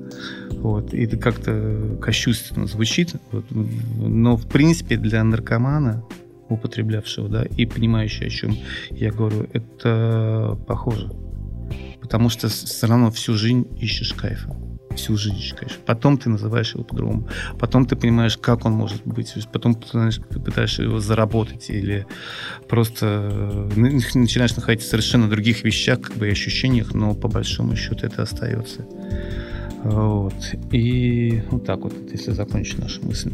[0.51, 6.03] вот, и это как-то кощунственно звучит, вот, но в принципе для наркомана,
[6.49, 8.57] употреблявшего, да, и понимающего, о чем
[8.91, 11.11] я говорю, это похоже,
[12.01, 14.55] потому что все равно всю жизнь ищешь кайфа
[14.95, 15.81] всю жизнь, конечно.
[15.85, 17.27] Потом ты называешь его по-другому.
[17.59, 19.33] Потом ты понимаешь, как он может быть.
[19.51, 22.05] Потом знаешь, ты пытаешься его заработать или
[22.67, 23.29] просто
[23.75, 23.79] э,
[24.15, 28.23] начинаешь находиться в совершенно других вещах, как бы и ощущениях, но по большому счету это
[28.23, 28.85] остается.
[29.83, 30.33] Вот.
[30.71, 33.31] И вот так вот, если закончить нашу мысль.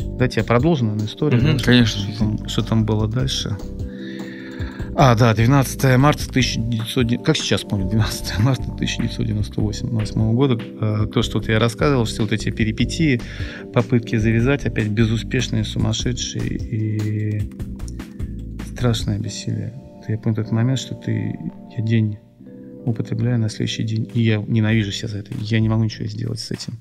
[0.00, 1.42] Давайте я продолжу, наверное, историю.
[1.42, 2.00] Угу, да, конечно.
[2.00, 3.56] Что там, что там было дальше.
[4.94, 7.24] А, да, 12 марта 1900...
[7.24, 10.58] Как сейчас помню, 12 марта 1998 года.
[10.80, 13.20] Э, то, что вот я рассказывал, все вот эти перипетии,
[13.72, 17.50] попытки завязать, опять безуспешные, сумасшедшие и
[18.74, 19.72] страшное бессилие.
[20.08, 21.38] Я помню тот момент, что ты...
[21.74, 22.18] Я день
[22.84, 25.32] употребляю на следующий день, и я ненавижу себя за это.
[25.38, 26.78] Я не могу ничего сделать с этим.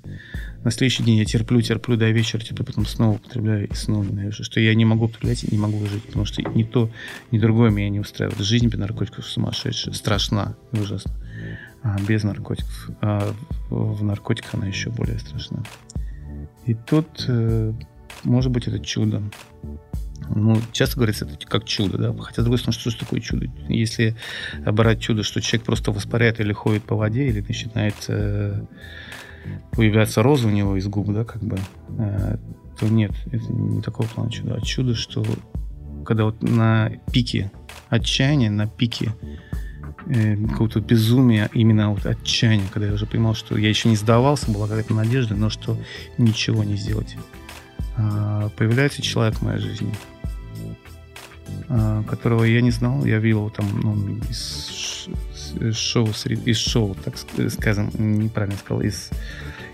[0.64, 4.44] На следующий день я терплю, терплю до вечера, терплю, потом снова употребляю и снова ненавижу.
[4.44, 6.90] Что я не могу употреблять и не могу жить, потому что ни то,
[7.32, 8.40] ни другое меня не устраивает.
[8.40, 11.14] Жизнь без наркотиков сумасшедшая, страшна и ужасна.
[11.84, 12.90] А без наркотиков.
[13.02, 13.34] А
[13.70, 15.64] в наркотиках она еще более страшна.
[16.66, 17.74] И тут, э,
[18.24, 19.22] может быть, это чудо.
[20.30, 22.14] Ну, часто говорится, это как чудо, да.
[22.14, 23.48] Хотя, с другой стороны, что же такое чудо?
[23.68, 24.16] Если
[24.66, 28.62] брать чудо, что человек просто воспаряет или ходит по воде, или начинает э,
[29.72, 31.58] появляться роза у него из губ, да, как бы,
[31.98, 32.38] э,
[32.80, 34.56] то нет, это не такого плана чудо.
[34.56, 35.26] А чудо, что
[36.06, 37.52] когда вот на пике
[37.90, 39.14] отчаяния, на пике
[40.08, 44.52] э, какого-то безумия, именно вот отчаяния, когда я уже понимал, что я еще не сдавался,
[44.52, 45.78] была какая-то надежда, но что
[46.18, 47.18] ничего не сделать.
[47.98, 49.94] Э, появляется человек в моей жизни–
[52.08, 53.06] которого я не знал.
[53.06, 55.08] Я видел там ну, из,
[55.76, 56.10] шоу,
[56.46, 57.16] из шоу, так
[57.52, 59.10] скажем, неправильно сказал, из,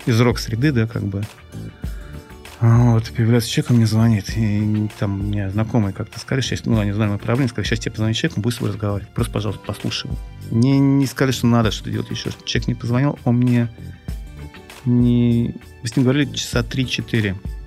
[0.06, 1.22] из рок-среды, да, как бы.
[2.60, 6.90] Вот, появляется человек, он мне звонит, и там мне знакомые как-то сказали, сейчас, ну, они
[6.90, 9.62] знали мои проблемы, сказали, сейчас тебе позвонит человек, он будет с тобой разговаривать, просто, пожалуйста,
[9.64, 10.18] послушай его.
[10.50, 12.30] Мне не сказали, что надо что-то делать еще.
[12.44, 13.68] Человек не позвонил, он мне
[14.84, 15.54] не...
[15.82, 17.57] Мы с ним говорили часа 3-4 по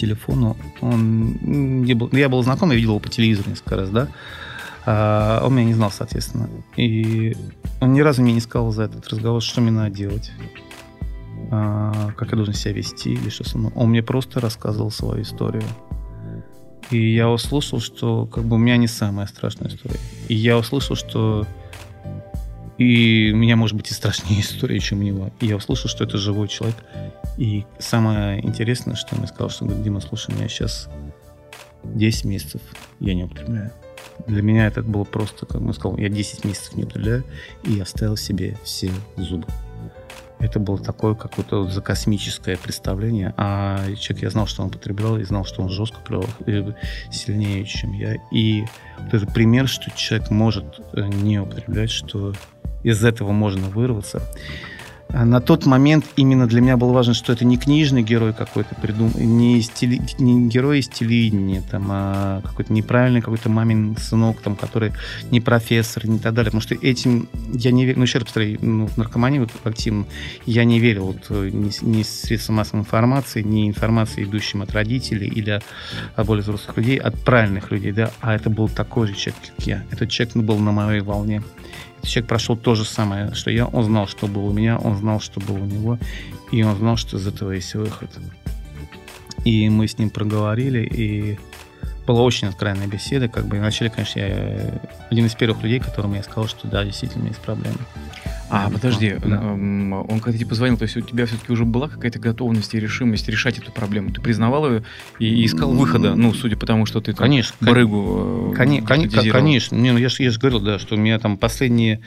[0.00, 0.56] телефону.
[0.80, 4.08] Он не был, я был знаком, я видел его по телевизору несколько раз, да.
[4.86, 6.48] А он меня не знал, соответственно.
[6.76, 7.36] И
[7.80, 10.32] он ни разу мне не сказал за этот разговор, что мне надо делать,
[11.50, 13.72] а, как я должен себя вести или что со мной.
[13.74, 15.64] Он мне просто рассказывал свою историю.
[16.90, 20.00] И я услышал, что как бы у меня не самая страшная история.
[20.28, 21.46] И я услышал, что
[22.80, 25.30] и у меня может быть и страшнее история, чем у него.
[25.40, 26.78] И я услышал, что это живой человек.
[27.36, 30.88] И самое интересное, что он мне сказал, что говорит, Дима, слушай, у меня сейчас
[31.84, 32.62] 10 месяцев
[32.98, 33.70] я не употребляю.
[34.26, 37.24] Для меня это было просто, как он сказал, я 10 месяцев не употребляю,
[37.64, 39.46] и я оставил себе все зубы.
[40.38, 43.34] Это было такое какое-то закосмическое представление.
[43.36, 46.74] А человек, я знал, что он употреблял, и знал, что он жестко плевал,
[47.12, 48.16] сильнее, чем я.
[48.32, 48.64] И
[49.00, 52.32] вот этот пример, что человек может э, не употреблять, что
[52.82, 54.22] из этого можно вырваться.
[55.12, 58.74] А на тот момент именно для меня было важно, что это не книжный герой какой-то
[58.76, 64.54] придум, не, стили, не герой из телевидения, там, а какой-то неправильный какой-то мамин сынок, там,
[64.54, 64.92] который
[65.30, 66.50] не профессор, не так далее.
[66.50, 70.04] Потому что этим я не верю, ну, еще раз повторяю, ну, в наркомании вот, активно
[70.46, 75.26] я не верил вот, э, ни, ни средствам массовой информации, ни информации, идущим от родителей
[75.26, 75.60] или
[76.14, 79.66] от более взрослых людей, от правильных людей, да, а это был такой же человек, как
[79.66, 79.82] я.
[79.90, 81.42] Этот человек ну, был на моей волне
[82.02, 83.66] человек прошел то же самое, что я.
[83.66, 85.98] Он знал, что было у меня, он знал, что было у него,
[86.50, 88.10] и он знал, что из этого есть выход.
[89.44, 91.38] И мы с ним проговорили, и
[92.06, 93.28] была очень откровенная беседа.
[93.28, 96.84] Как бы, и вначале, конечно, я один из первых людей, которым я сказал, что да,
[96.84, 97.78] действительно есть проблемы.
[98.50, 99.40] А, подожди, да.
[99.40, 103.28] он когда тебе позвонил, то есть у тебя все-таки уже была какая-то готовность и решимость
[103.28, 104.10] решать эту проблему?
[104.10, 104.82] Ты признавал ее
[105.20, 109.76] и искал выхода, ну, судя по тому, что ты там конечно, барыгу Конечно, конечно, конечно.
[109.76, 112.00] Не, ну, я же я говорил, да, что у меня там последние...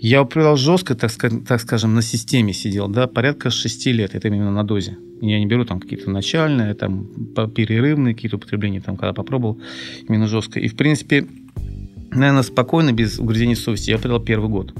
[0.00, 1.10] Я употреблял жестко, так,
[1.46, 4.96] так скажем, на системе сидел, да, порядка шести лет, это именно на дозе.
[5.20, 7.08] Я не беру там какие-то начальные, там,
[7.54, 9.60] перерывные какие-то употребления, там, когда попробовал,
[10.08, 10.60] именно жестко.
[10.60, 11.26] И, в принципе,
[12.10, 14.72] наверное, спокойно, без угрызений совести, я употреблял первый год.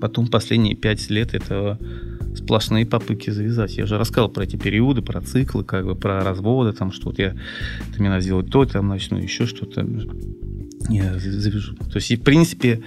[0.00, 1.78] Потом последние пять лет это
[2.34, 3.76] сплошные попытки завязать.
[3.76, 7.18] Я уже рассказывал про эти периоды, про циклы, как бы про разводы, там, что вот
[7.18, 7.34] я,
[7.94, 9.86] ты мне надо сделать то, там начну еще что-то.
[10.88, 11.76] Я завяжу.
[11.76, 12.82] То есть, и, в принципе,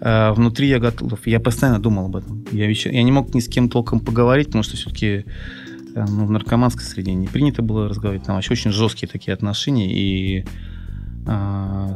[0.00, 1.26] э, внутри я готов.
[1.26, 2.44] Я постоянно думал об этом.
[2.52, 5.24] Я, еще, я не мог ни с кем толком поговорить, потому что все-таки э,
[5.94, 8.26] ну, в наркоманской среде не принято было разговаривать.
[8.26, 9.90] Там вообще очень жесткие такие отношения.
[9.90, 10.44] И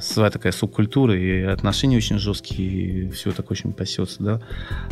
[0.00, 4.40] своя такая субкультура, и отношения очень жесткие, и все так очень пасется, да.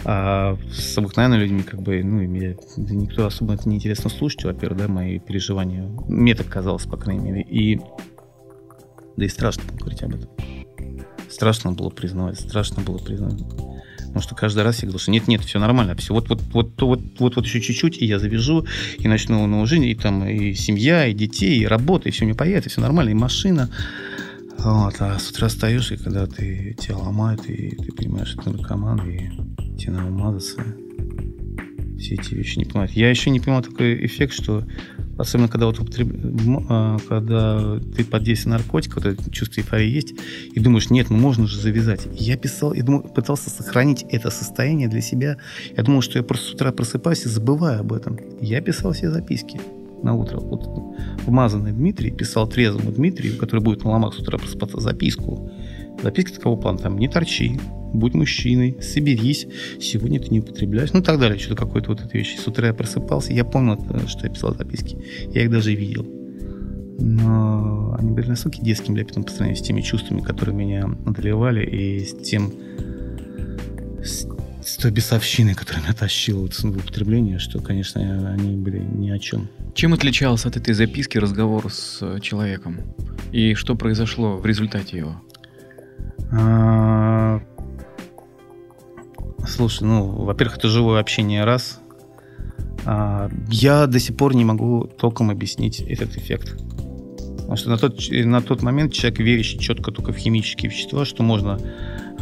[0.05, 4.79] А с обыкновенными людьми, как бы, ну, мне никто особо это не интересно слушать, во-первых,
[4.79, 5.85] да, мои переживания.
[6.09, 7.43] Мне так казалось, по крайней мере.
[7.43, 7.81] И
[9.17, 10.31] да и страшно говорить об этом.
[11.29, 13.43] Страшно было признавать, страшно было признавать.
[14.11, 16.83] Потому что каждый раз я говорил, что нет, нет, все нормально, все вот вот вот
[16.83, 18.67] вот вот, вот еще чуть-чуть, и я завяжу,
[18.99, 22.35] и начну новую жизнь, и там и семья, и детей, и работа, и все мне
[22.35, 23.71] появится, все нормально, и машина.
[24.59, 28.51] Вот, а с утра встаешь, и когда ты тебя ломают, и ты понимаешь, что ты
[28.51, 29.31] наркоман, и
[29.79, 30.61] тебе надо умазаться.
[31.99, 32.93] Все эти вещи не понимают.
[32.93, 34.67] Я еще не понимал такой эффект, что
[35.21, 36.09] Особенно, когда, вот употреб...
[36.71, 40.15] А, когда ты под действием наркотиков, вот это чувство эйфории есть,
[40.55, 42.09] и думаешь, нет, ну можно же завязать.
[42.15, 45.37] Я писал, я думал, пытался сохранить это состояние для себя.
[45.77, 48.19] Я думал, что я просто с утра просыпаюсь и забываю об этом.
[48.41, 49.61] Я писал все записки
[50.03, 50.39] на утро.
[50.41, 55.51] Вот вмазанный Дмитрий писал трезвому Дмитрию, который будет на ломах с утра просыпаться, записку.
[56.03, 57.61] Записка такого плана, там, не торчи,
[57.93, 59.47] будь мужчиной, соберись,
[59.81, 62.37] сегодня ты не употребляешь, ну и так далее, что-то какое-то вот эти вещи.
[62.37, 64.97] С утра я просыпался, я помнил, что я писал записки,
[65.33, 66.07] я их даже видел.
[66.99, 72.05] Но они были настолько детским лепетом по сравнению с теми чувствами, которые меня одолевали, и
[72.05, 72.53] с тем,
[74.05, 74.27] с,
[74.63, 79.19] с той бесовщиной, которая меня тащила вот в употребление, что, конечно, они были ни о
[79.19, 79.49] чем.
[79.75, 82.81] Чем отличался от этой записки разговор с человеком?
[83.33, 85.23] И что произошло в результате его?
[86.33, 87.00] А,
[89.61, 91.81] слушай, ну, во-первых, это живое общение раз.
[92.87, 96.57] А, я до сих пор не могу толком объяснить этот эффект.
[97.37, 101.23] Потому что на тот, на тот момент человек, верящий четко только в химические вещества, что
[101.23, 101.61] можно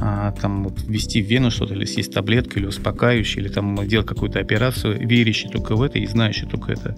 [0.01, 4.09] а, там вот ввести в вену что-то, или съесть таблетку, или успокаивающее, или там делать
[4.09, 6.97] какую-то операцию, верящий только в это и знающий только это,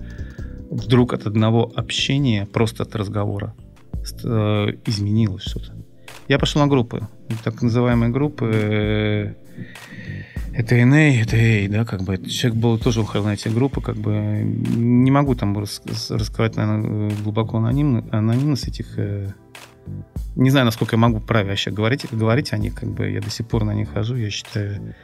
[0.70, 3.54] вдруг от одного общения, просто от разговора
[4.24, 5.74] э, изменилось что-то.
[6.28, 7.06] Я пошел на группы,
[7.44, 8.50] так называемые группы.
[8.54, 9.34] Э,
[10.54, 12.18] это NA, это A, да, как бы.
[12.18, 14.12] Человек был тоже на эти группы, как бы.
[14.12, 18.98] Не могу там раскрывать, наверное, глубоко анонимно, анонимность этих...
[18.98, 19.32] Э,
[20.36, 23.08] не знаю, насколько я могу правильно вообще говорить, говорить о них, как бы.
[23.10, 24.94] Я до сих пор на них хожу, я считаю,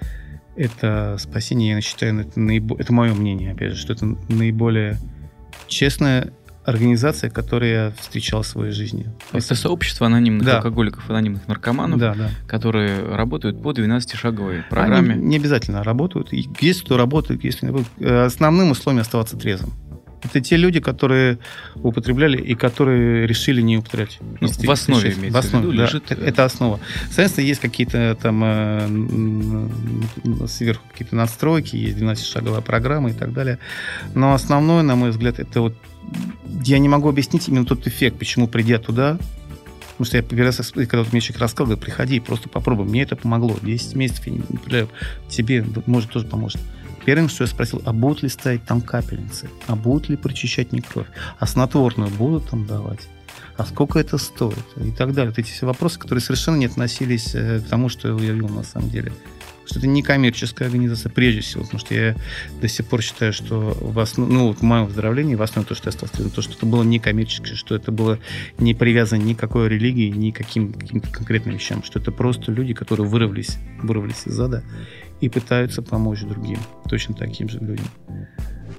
[0.56, 2.76] это спасение, я считаю, это, наибо...
[2.80, 4.98] это мое мнение, опять же, что это наиболее
[5.68, 6.32] честное
[6.66, 9.07] организация, которую я встречал в своей жизни.
[9.33, 10.57] Это сообщество анонимных да.
[10.57, 12.31] алкоголиков, анонимных наркоманов, да, да.
[12.48, 15.14] которые работают по 12-шаговой программе.
[15.14, 16.33] Они не обязательно работают.
[16.33, 19.72] Есть кто работает, если э, основным условием оставаться трезвым.
[20.27, 21.39] Это те люди, которые
[21.77, 24.19] употребляли и которые решили не употреблять.
[24.41, 26.12] Ну, в основе имеется в основе, в виду, да, лежит...
[26.12, 26.81] Это основа.
[27.07, 28.89] Соответственно, есть какие-то там э,
[30.49, 33.59] сверху какие-то настройки, есть 12-шаговая программа и так далее.
[34.15, 35.75] Но основное, на мой взгляд, это вот
[36.62, 39.19] я не могу объяснить именно тот эффект, почему придя туда,
[39.97, 42.85] Потому что я первый раз, когда вот мне человек рассказал, говорю, приходи, просто попробуй.
[42.85, 43.57] Мне это помогло.
[43.62, 44.91] 10 месяцев, я не представляю,
[45.31, 46.61] тебе, может, тоже поможет.
[47.07, 49.49] Первым, что я спросил, а будут ли ставить там капельницы?
[49.69, 51.07] А будут ли прочищать не кровь?
[51.38, 53.09] А снотворную будут там давать?
[53.57, 54.59] А сколько это стоит?
[54.75, 55.31] И так далее.
[55.31, 58.64] Вот эти все вопросы, которые совершенно не относились э, к тому, что я видел на
[58.64, 59.12] самом деле
[59.66, 62.14] что это не коммерческая организация прежде всего, потому что я
[62.61, 64.29] до сих пор считаю, что в основ...
[64.29, 66.85] ну, в моем выздоровлении в основе то, что я стал студентом, то, что это было
[66.85, 68.21] не коммерческое, что это было
[68.59, 72.53] не привязано ни к какой религии, ни к каким, каким-то конкретным вещам, что это просто
[72.53, 74.62] люди, которые вырвались, вырвались из ада
[75.20, 77.87] и пытаются помочь другим, точно таким же людям.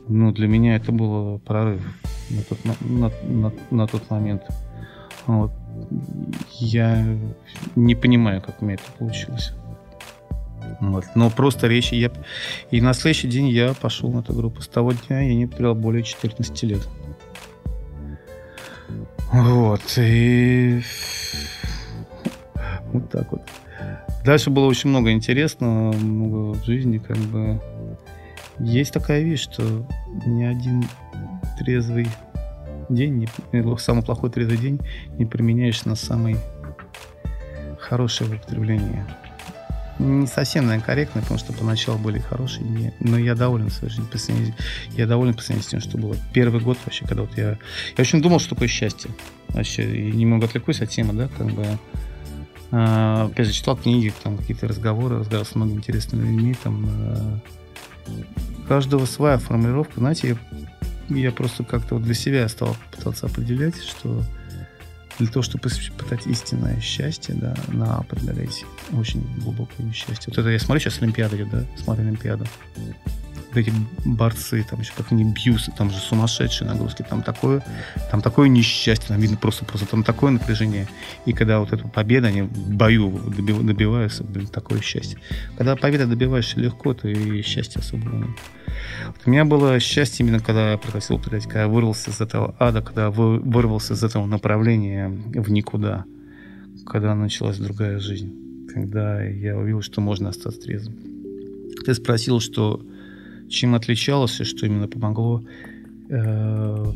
[0.07, 1.81] Ну, для меня это было прорыв
[2.29, 4.43] на тот, на, на, на тот момент.
[5.25, 5.51] Вот.
[6.59, 7.05] Я
[7.75, 9.51] не понимаю, как у меня это получилось.
[10.79, 11.05] Вот.
[11.15, 11.91] Но просто речь...
[11.91, 12.11] Я...
[12.71, 14.61] И на следующий день я пошел на эту группу.
[14.61, 16.87] С того дня я не потерял более 14 лет.
[19.33, 19.81] Вот.
[19.97, 20.81] И...
[22.93, 23.41] Вот так вот.
[24.27, 27.61] Дальше было очень много интересного, много в жизни, как бы.
[28.59, 29.87] Есть такая вещь, что
[30.25, 30.83] ни один
[31.57, 32.09] трезвый
[32.89, 34.81] день, не, самый плохой трезвый день
[35.17, 36.35] не применяешь на самый
[37.79, 39.07] хорошее употребление
[39.99, 44.09] не совсем, наверное, корректно, потому что поначалу были хорошие дни, но я доволен своей жизнью.
[44.11, 44.17] По
[44.95, 46.15] я доволен по с тем, что было.
[46.33, 47.57] Первый год вообще, когда вот я...
[47.97, 49.09] Я очень думал, что такое счастье.
[49.49, 51.65] Вообще, и немного отвлекусь от темы, да, как бы...
[52.71, 56.85] Же, читал книги, там какие-то разговоры, разговаривал с многими интересными людьми, там...
[56.89, 57.39] А,
[58.67, 60.37] каждого своя формулировка, знаете,
[61.09, 64.23] я, я просто как-то вот для себя стал пытаться определять, что
[65.19, 70.25] для того, чтобы испытать истинное счастье, да, надо преодолеть очень глубокое несчастье.
[70.27, 72.45] Вот это я смотрю сейчас Олимпиаду, да, смотрю Олимпиаду.
[73.57, 73.73] Эти
[74.05, 77.63] борцы, там еще как они бьются, там же сумасшедшие нагрузки, там такое,
[78.11, 80.87] там такое несчастье, там видно просто, просто там такое напряжение.
[81.25, 85.17] И когда вот эта победа, они в бою добиваются, блин, такое счастье.
[85.57, 88.29] Когда победа добиваешься легко, то и счастья особо нет.
[89.07, 92.55] Вот у меня было счастье именно, когда я прекратил употреблять, когда я вырвался из этого
[92.59, 96.05] ада, когда вырвался из этого направления в никуда,
[96.85, 100.95] когда началась другая жизнь, когда я увидел, что можно остаться трезвым.
[101.85, 102.85] Ты спросил, что
[103.49, 105.43] чем отличалось и что именно помогло.
[106.09, 106.93] Э,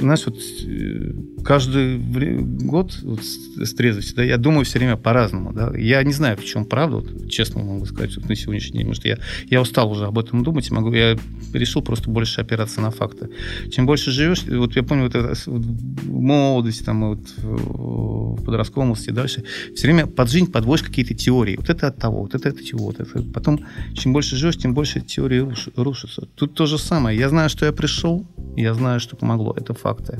[0.00, 1.12] знаешь, вот э,
[1.44, 5.72] каждый год вот, с трезвости, да, я думаю все время по-разному, да.
[5.76, 8.94] Я не знаю, в чем правда, вот, честно могу сказать, вот, на сегодняшний день, потому
[8.94, 11.16] что я, я устал уже об этом думать, могу, я
[11.52, 13.28] решил просто больше опираться на факты.
[13.70, 18.90] Чем больше живешь, вот я помню, вот, это, вот в молодости, там, вот, в подростковом
[18.90, 19.44] возрасте, дальше,
[19.74, 21.56] все время под жизнь подводишь какие-то теории.
[21.56, 23.22] Вот это от того, вот это от чего, вот это.
[23.22, 23.60] Потом,
[23.94, 26.26] чем больше живешь, тем больше теории руш, рушатся.
[26.34, 27.18] Тут то же самое.
[27.18, 28.26] Я знаю, что я пришел,
[28.56, 29.54] я знаю, что помогло.
[29.56, 30.18] Это факты.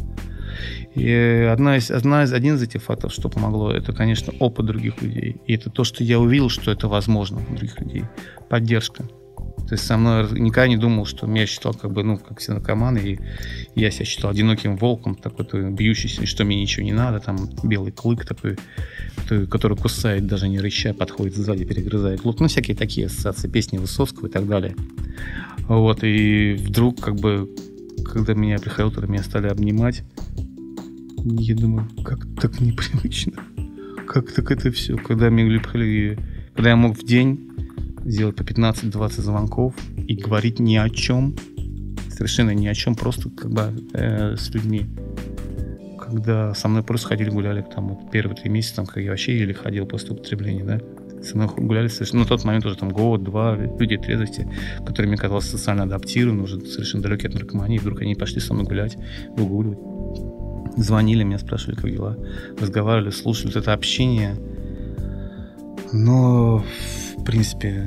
[0.94, 5.00] И одна из, одна из, один из этих фактов, что помогло, это, конечно, опыт других
[5.02, 5.36] людей.
[5.46, 8.04] И это то, что я увидел, что это возможно у других людей.
[8.48, 9.04] Поддержка.
[9.68, 12.54] То есть со мной никогда не думал, что меня считал как бы, ну, как все
[12.54, 13.18] наркоманы, и
[13.76, 18.26] я себя считал одиноким волком, такой бьющийся, что мне ничего не надо, там белый клык
[18.26, 18.56] такой,
[19.48, 22.40] который кусает, даже не рыча, подходит сзади, перегрызает лук.
[22.40, 24.74] Ну, всякие такие ассоциации, песни Высоцкого и так далее.
[25.68, 27.48] Вот, и вдруг, как бы,
[28.12, 30.02] когда меня приходил, когда меня стали обнимать,
[31.24, 33.42] я думаю, как так непривычно.
[34.06, 34.96] Как так это все?
[34.96, 35.60] Когда мне
[36.54, 37.48] когда я мог в день
[38.04, 41.36] сделать по 15-20 звонков и говорить ни о чем,
[42.10, 44.86] совершенно ни о чем, просто как бы э, с людьми.
[45.98, 49.38] Когда со мной просто ходили, гуляли там вот, первые три месяца, там, как я вообще
[49.38, 50.80] еле ходил после употребления, да,
[51.22, 54.48] со мной гуляли совершенно, на тот момент уже там год, два, люди трезвости,
[54.86, 58.66] которые мне казалось социально адаптированы, уже совершенно далекие от наркомании, вдруг они пошли со мной
[58.66, 58.96] гулять,
[59.36, 59.78] выгуливать.
[60.76, 62.16] Звонили, меня спрашивали, как дела,
[62.60, 64.36] разговаривали, слушали, вот это общение.
[65.92, 66.64] Но
[67.20, 67.86] в принципе,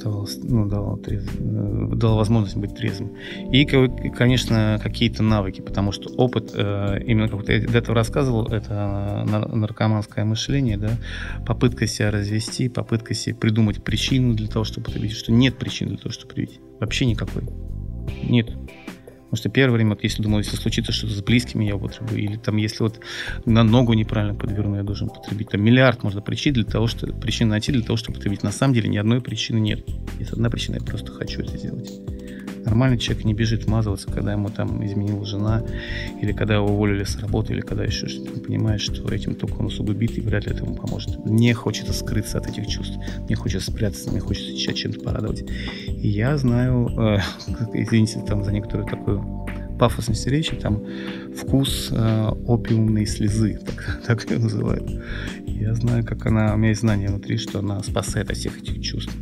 [0.00, 3.16] э, дал, ну, дал, трезв, э, дал возможность быть трезвым.
[3.52, 9.24] И, конечно, какие-то навыки, потому что опыт, э, именно как я до этого рассказывал, это
[9.52, 10.90] наркоманское мышление, да,
[11.46, 15.98] попытка себя развести, попытка себе придумать причину для того, чтобы потребить, что нет причины для
[15.98, 16.60] того, чтобы потребить.
[16.80, 17.42] Вообще никакой.
[18.22, 18.50] Нет.
[19.30, 22.16] Потому что первое время, вот если думал, если случится что-то с близкими, я употреблю.
[22.16, 22.98] Или там, если вот
[23.44, 25.50] на ногу неправильно подверну, я должен потребить.
[25.50, 28.42] Там миллиард можно причин для того, что причин найти для того, чтобы потребить.
[28.42, 29.88] На самом деле ни одной причины нет.
[30.18, 31.92] Есть одна причина, я просто хочу это сделать.
[32.64, 35.62] Нормальный человек не бежит вмазываться, когда ему там изменила жена,
[36.20, 38.32] или когда его уволили с работы, или когда еще что-то.
[38.32, 41.24] Он понимает, что этим только он усугубит и вряд ли это ему поможет.
[41.24, 42.96] Мне хочется скрыться от этих чувств,
[43.26, 45.44] мне хочется спрятаться, мне хочется сейчас чем-то порадовать.
[45.88, 47.18] И я знаю, э,
[47.74, 49.46] извините там за некоторую такую
[49.78, 50.84] пафосность речи, там
[51.34, 54.88] вкус э, опиумной слезы, так, так ее называют.
[55.46, 58.82] Я знаю, как она, у меня есть знание внутри, что она спасает от всех этих
[58.82, 59.14] чувств.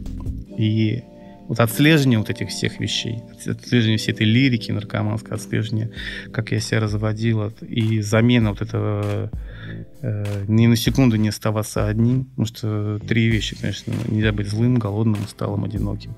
[0.59, 1.05] И
[1.49, 5.91] вот отслеживание вот этих всех вещей, отслеживание всей этой лирики наркоманской, отслеживание,
[6.31, 9.31] как я себя разводил, и замена вот этого
[10.03, 14.77] э, ни на секунду не оставаться одним, потому что три вещи, конечно, нельзя быть злым,
[14.77, 16.15] голодным, усталым, одиноким.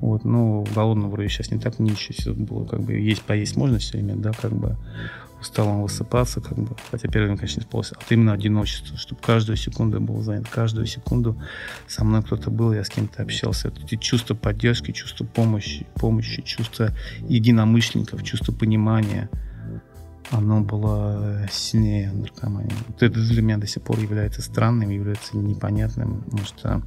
[0.00, 3.98] Вот, ну, голодным вроде сейчас не так ничего, было как бы есть поесть можно все
[3.98, 4.76] время, да, как бы
[5.44, 8.96] стал он высыпаться, как бы, хотя первый день, конечно, не спался, а вот именно одиночество,
[8.96, 11.40] чтобы каждую секунду был занят, каждую секунду
[11.86, 13.72] со мной кто-то был, я с кем-то общался.
[13.82, 16.90] Эти чувства поддержки, чувство помощи, помощи, чувство
[17.28, 19.28] единомышленников, чувство понимания,
[20.30, 22.72] оно было сильнее наркомании.
[22.88, 26.82] Вот это для меня до сих пор является странным, является непонятным, потому что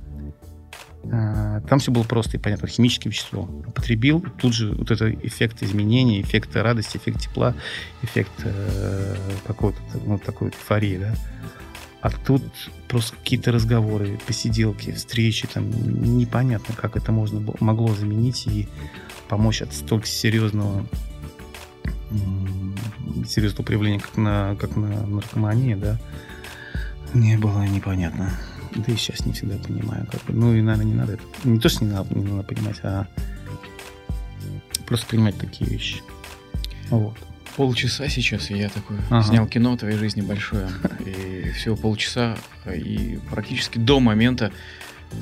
[1.10, 2.68] там все было просто и понятно.
[2.68, 7.56] Химическое вещество употребил, тут же вот этот эффект изменения, эффект радости, эффект тепла,
[8.02, 11.16] эффект э, какой-то, ну, такой эйфории, да.
[12.02, 12.44] А тут
[12.88, 15.70] просто какие-то разговоры, посиделки, встречи, там
[16.18, 18.68] непонятно, как это можно было, могло заменить и
[19.28, 20.86] помочь от столько серьезного
[23.28, 26.00] серьезного проявления, как на, как на наркомании, да,
[27.14, 28.32] не было непонятно.
[28.76, 30.08] Да и сейчас не всегда понимаю.
[30.12, 30.34] Как бы.
[30.34, 31.24] Ну и, наверное, не надо это.
[31.44, 33.08] Не то, что не надо, не надо понимать, а
[34.86, 36.02] просто принимать такие вещи.
[36.90, 37.18] Вот.
[37.56, 39.24] Полчаса сейчас, и я такой ага.
[39.24, 40.70] снял кино твоей жизни большое.
[41.06, 44.52] И всего полчаса, и практически до момента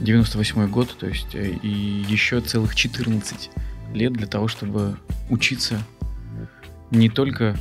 [0.01, 1.69] 98 год, то есть э, и
[2.09, 3.49] еще целых 14
[3.93, 4.97] лет для того, чтобы
[5.29, 5.79] учиться
[6.91, 7.55] не только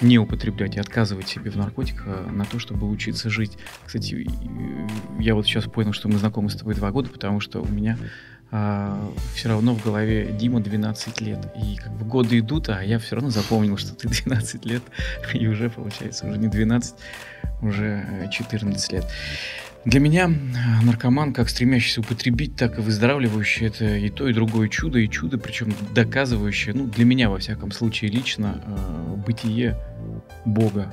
[0.00, 3.58] не употреблять и отказывать себе в наркотиках а на то, чтобы учиться жить.
[3.84, 4.26] Кстати,
[5.18, 7.98] я вот сейчас понял, что мы знакомы с тобой два года, потому что у меня
[8.50, 11.52] а, все равно в голове Дима 12 лет.
[11.62, 14.82] И как бы годы идут, а я все равно запомнил, что ты 12 лет,
[15.34, 16.94] и уже получается уже не 12,
[17.62, 19.06] уже 14 лет.
[19.84, 24.68] Для меня э, наркоман, как стремящийся употребить, так и выздоравливающий, это и то, и другое
[24.68, 29.76] чудо, и чудо, причем доказывающее, ну, для меня, во всяком случае, лично, э, бытие
[30.44, 30.92] Бога.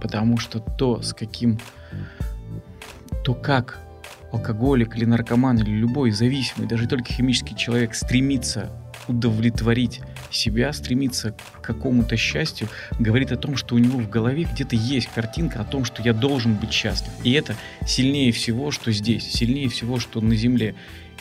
[0.00, 1.58] Потому что то, с каким,
[3.22, 3.78] то как
[4.32, 8.70] алкоголик или наркоман или любой зависимый, даже только химический человек стремится
[9.08, 10.00] удовлетворить
[10.34, 12.68] себя, стремится к какому-то счастью,
[12.98, 16.12] говорит о том, что у него в голове где-то есть картинка о том, что я
[16.12, 17.12] должен быть счастлив.
[17.24, 17.56] И это
[17.86, 20.74] сильнее всего, что здесь, сильнее всего, что на Земле.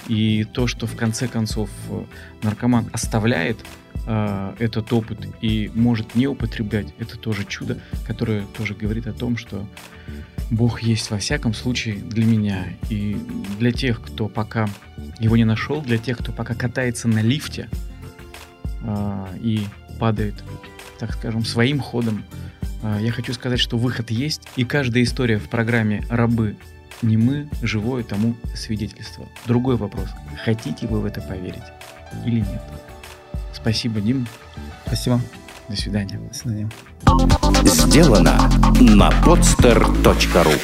[0.08, 2.04] И то, что в конце концов э,
[2.42, 3.60] наркоман оставляет
[4.08, 9.38] э, этот опыт и может не употреблять, это тоже чудо, которое тоже говорит о том,
[9.38, 9.68] что
[10.50, 12.66] Бог есть во всяком случае для меня.
[12.90, 13.16] И
[13.60, 14.68] для тех, кто пока
[15.20, 17.70] его не нашел, для тех, кто пока катается на лифте
[19.40, 19.66] и
[20.00, 20.36] падает,
[21.00, 22.24] так скажем, своим ходом,
[22.84, 26.56] э, я хочу сказать, что выход есть, и каждая история в программе «Рабы
[27.02, 29.28] не мы, живое тому свидетельство.
[29.46, 30.10] Другой вопрос.
[30.44, 31.64] Хотите вы в это поверить
[32.26, 32.62] или нет?
[33.54, 34.28] Спасибо, Дим.
[34.86, 35.22] Спасибо.
[35.68, 36.20] До свидания.
[36.20, 36.70] До свидания.
[37.64, 40.60] Сделано на podster.ru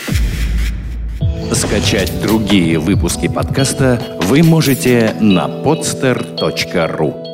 [1.54, 7.27] Скачать другие выпуски подкаста вы можете на podster.ru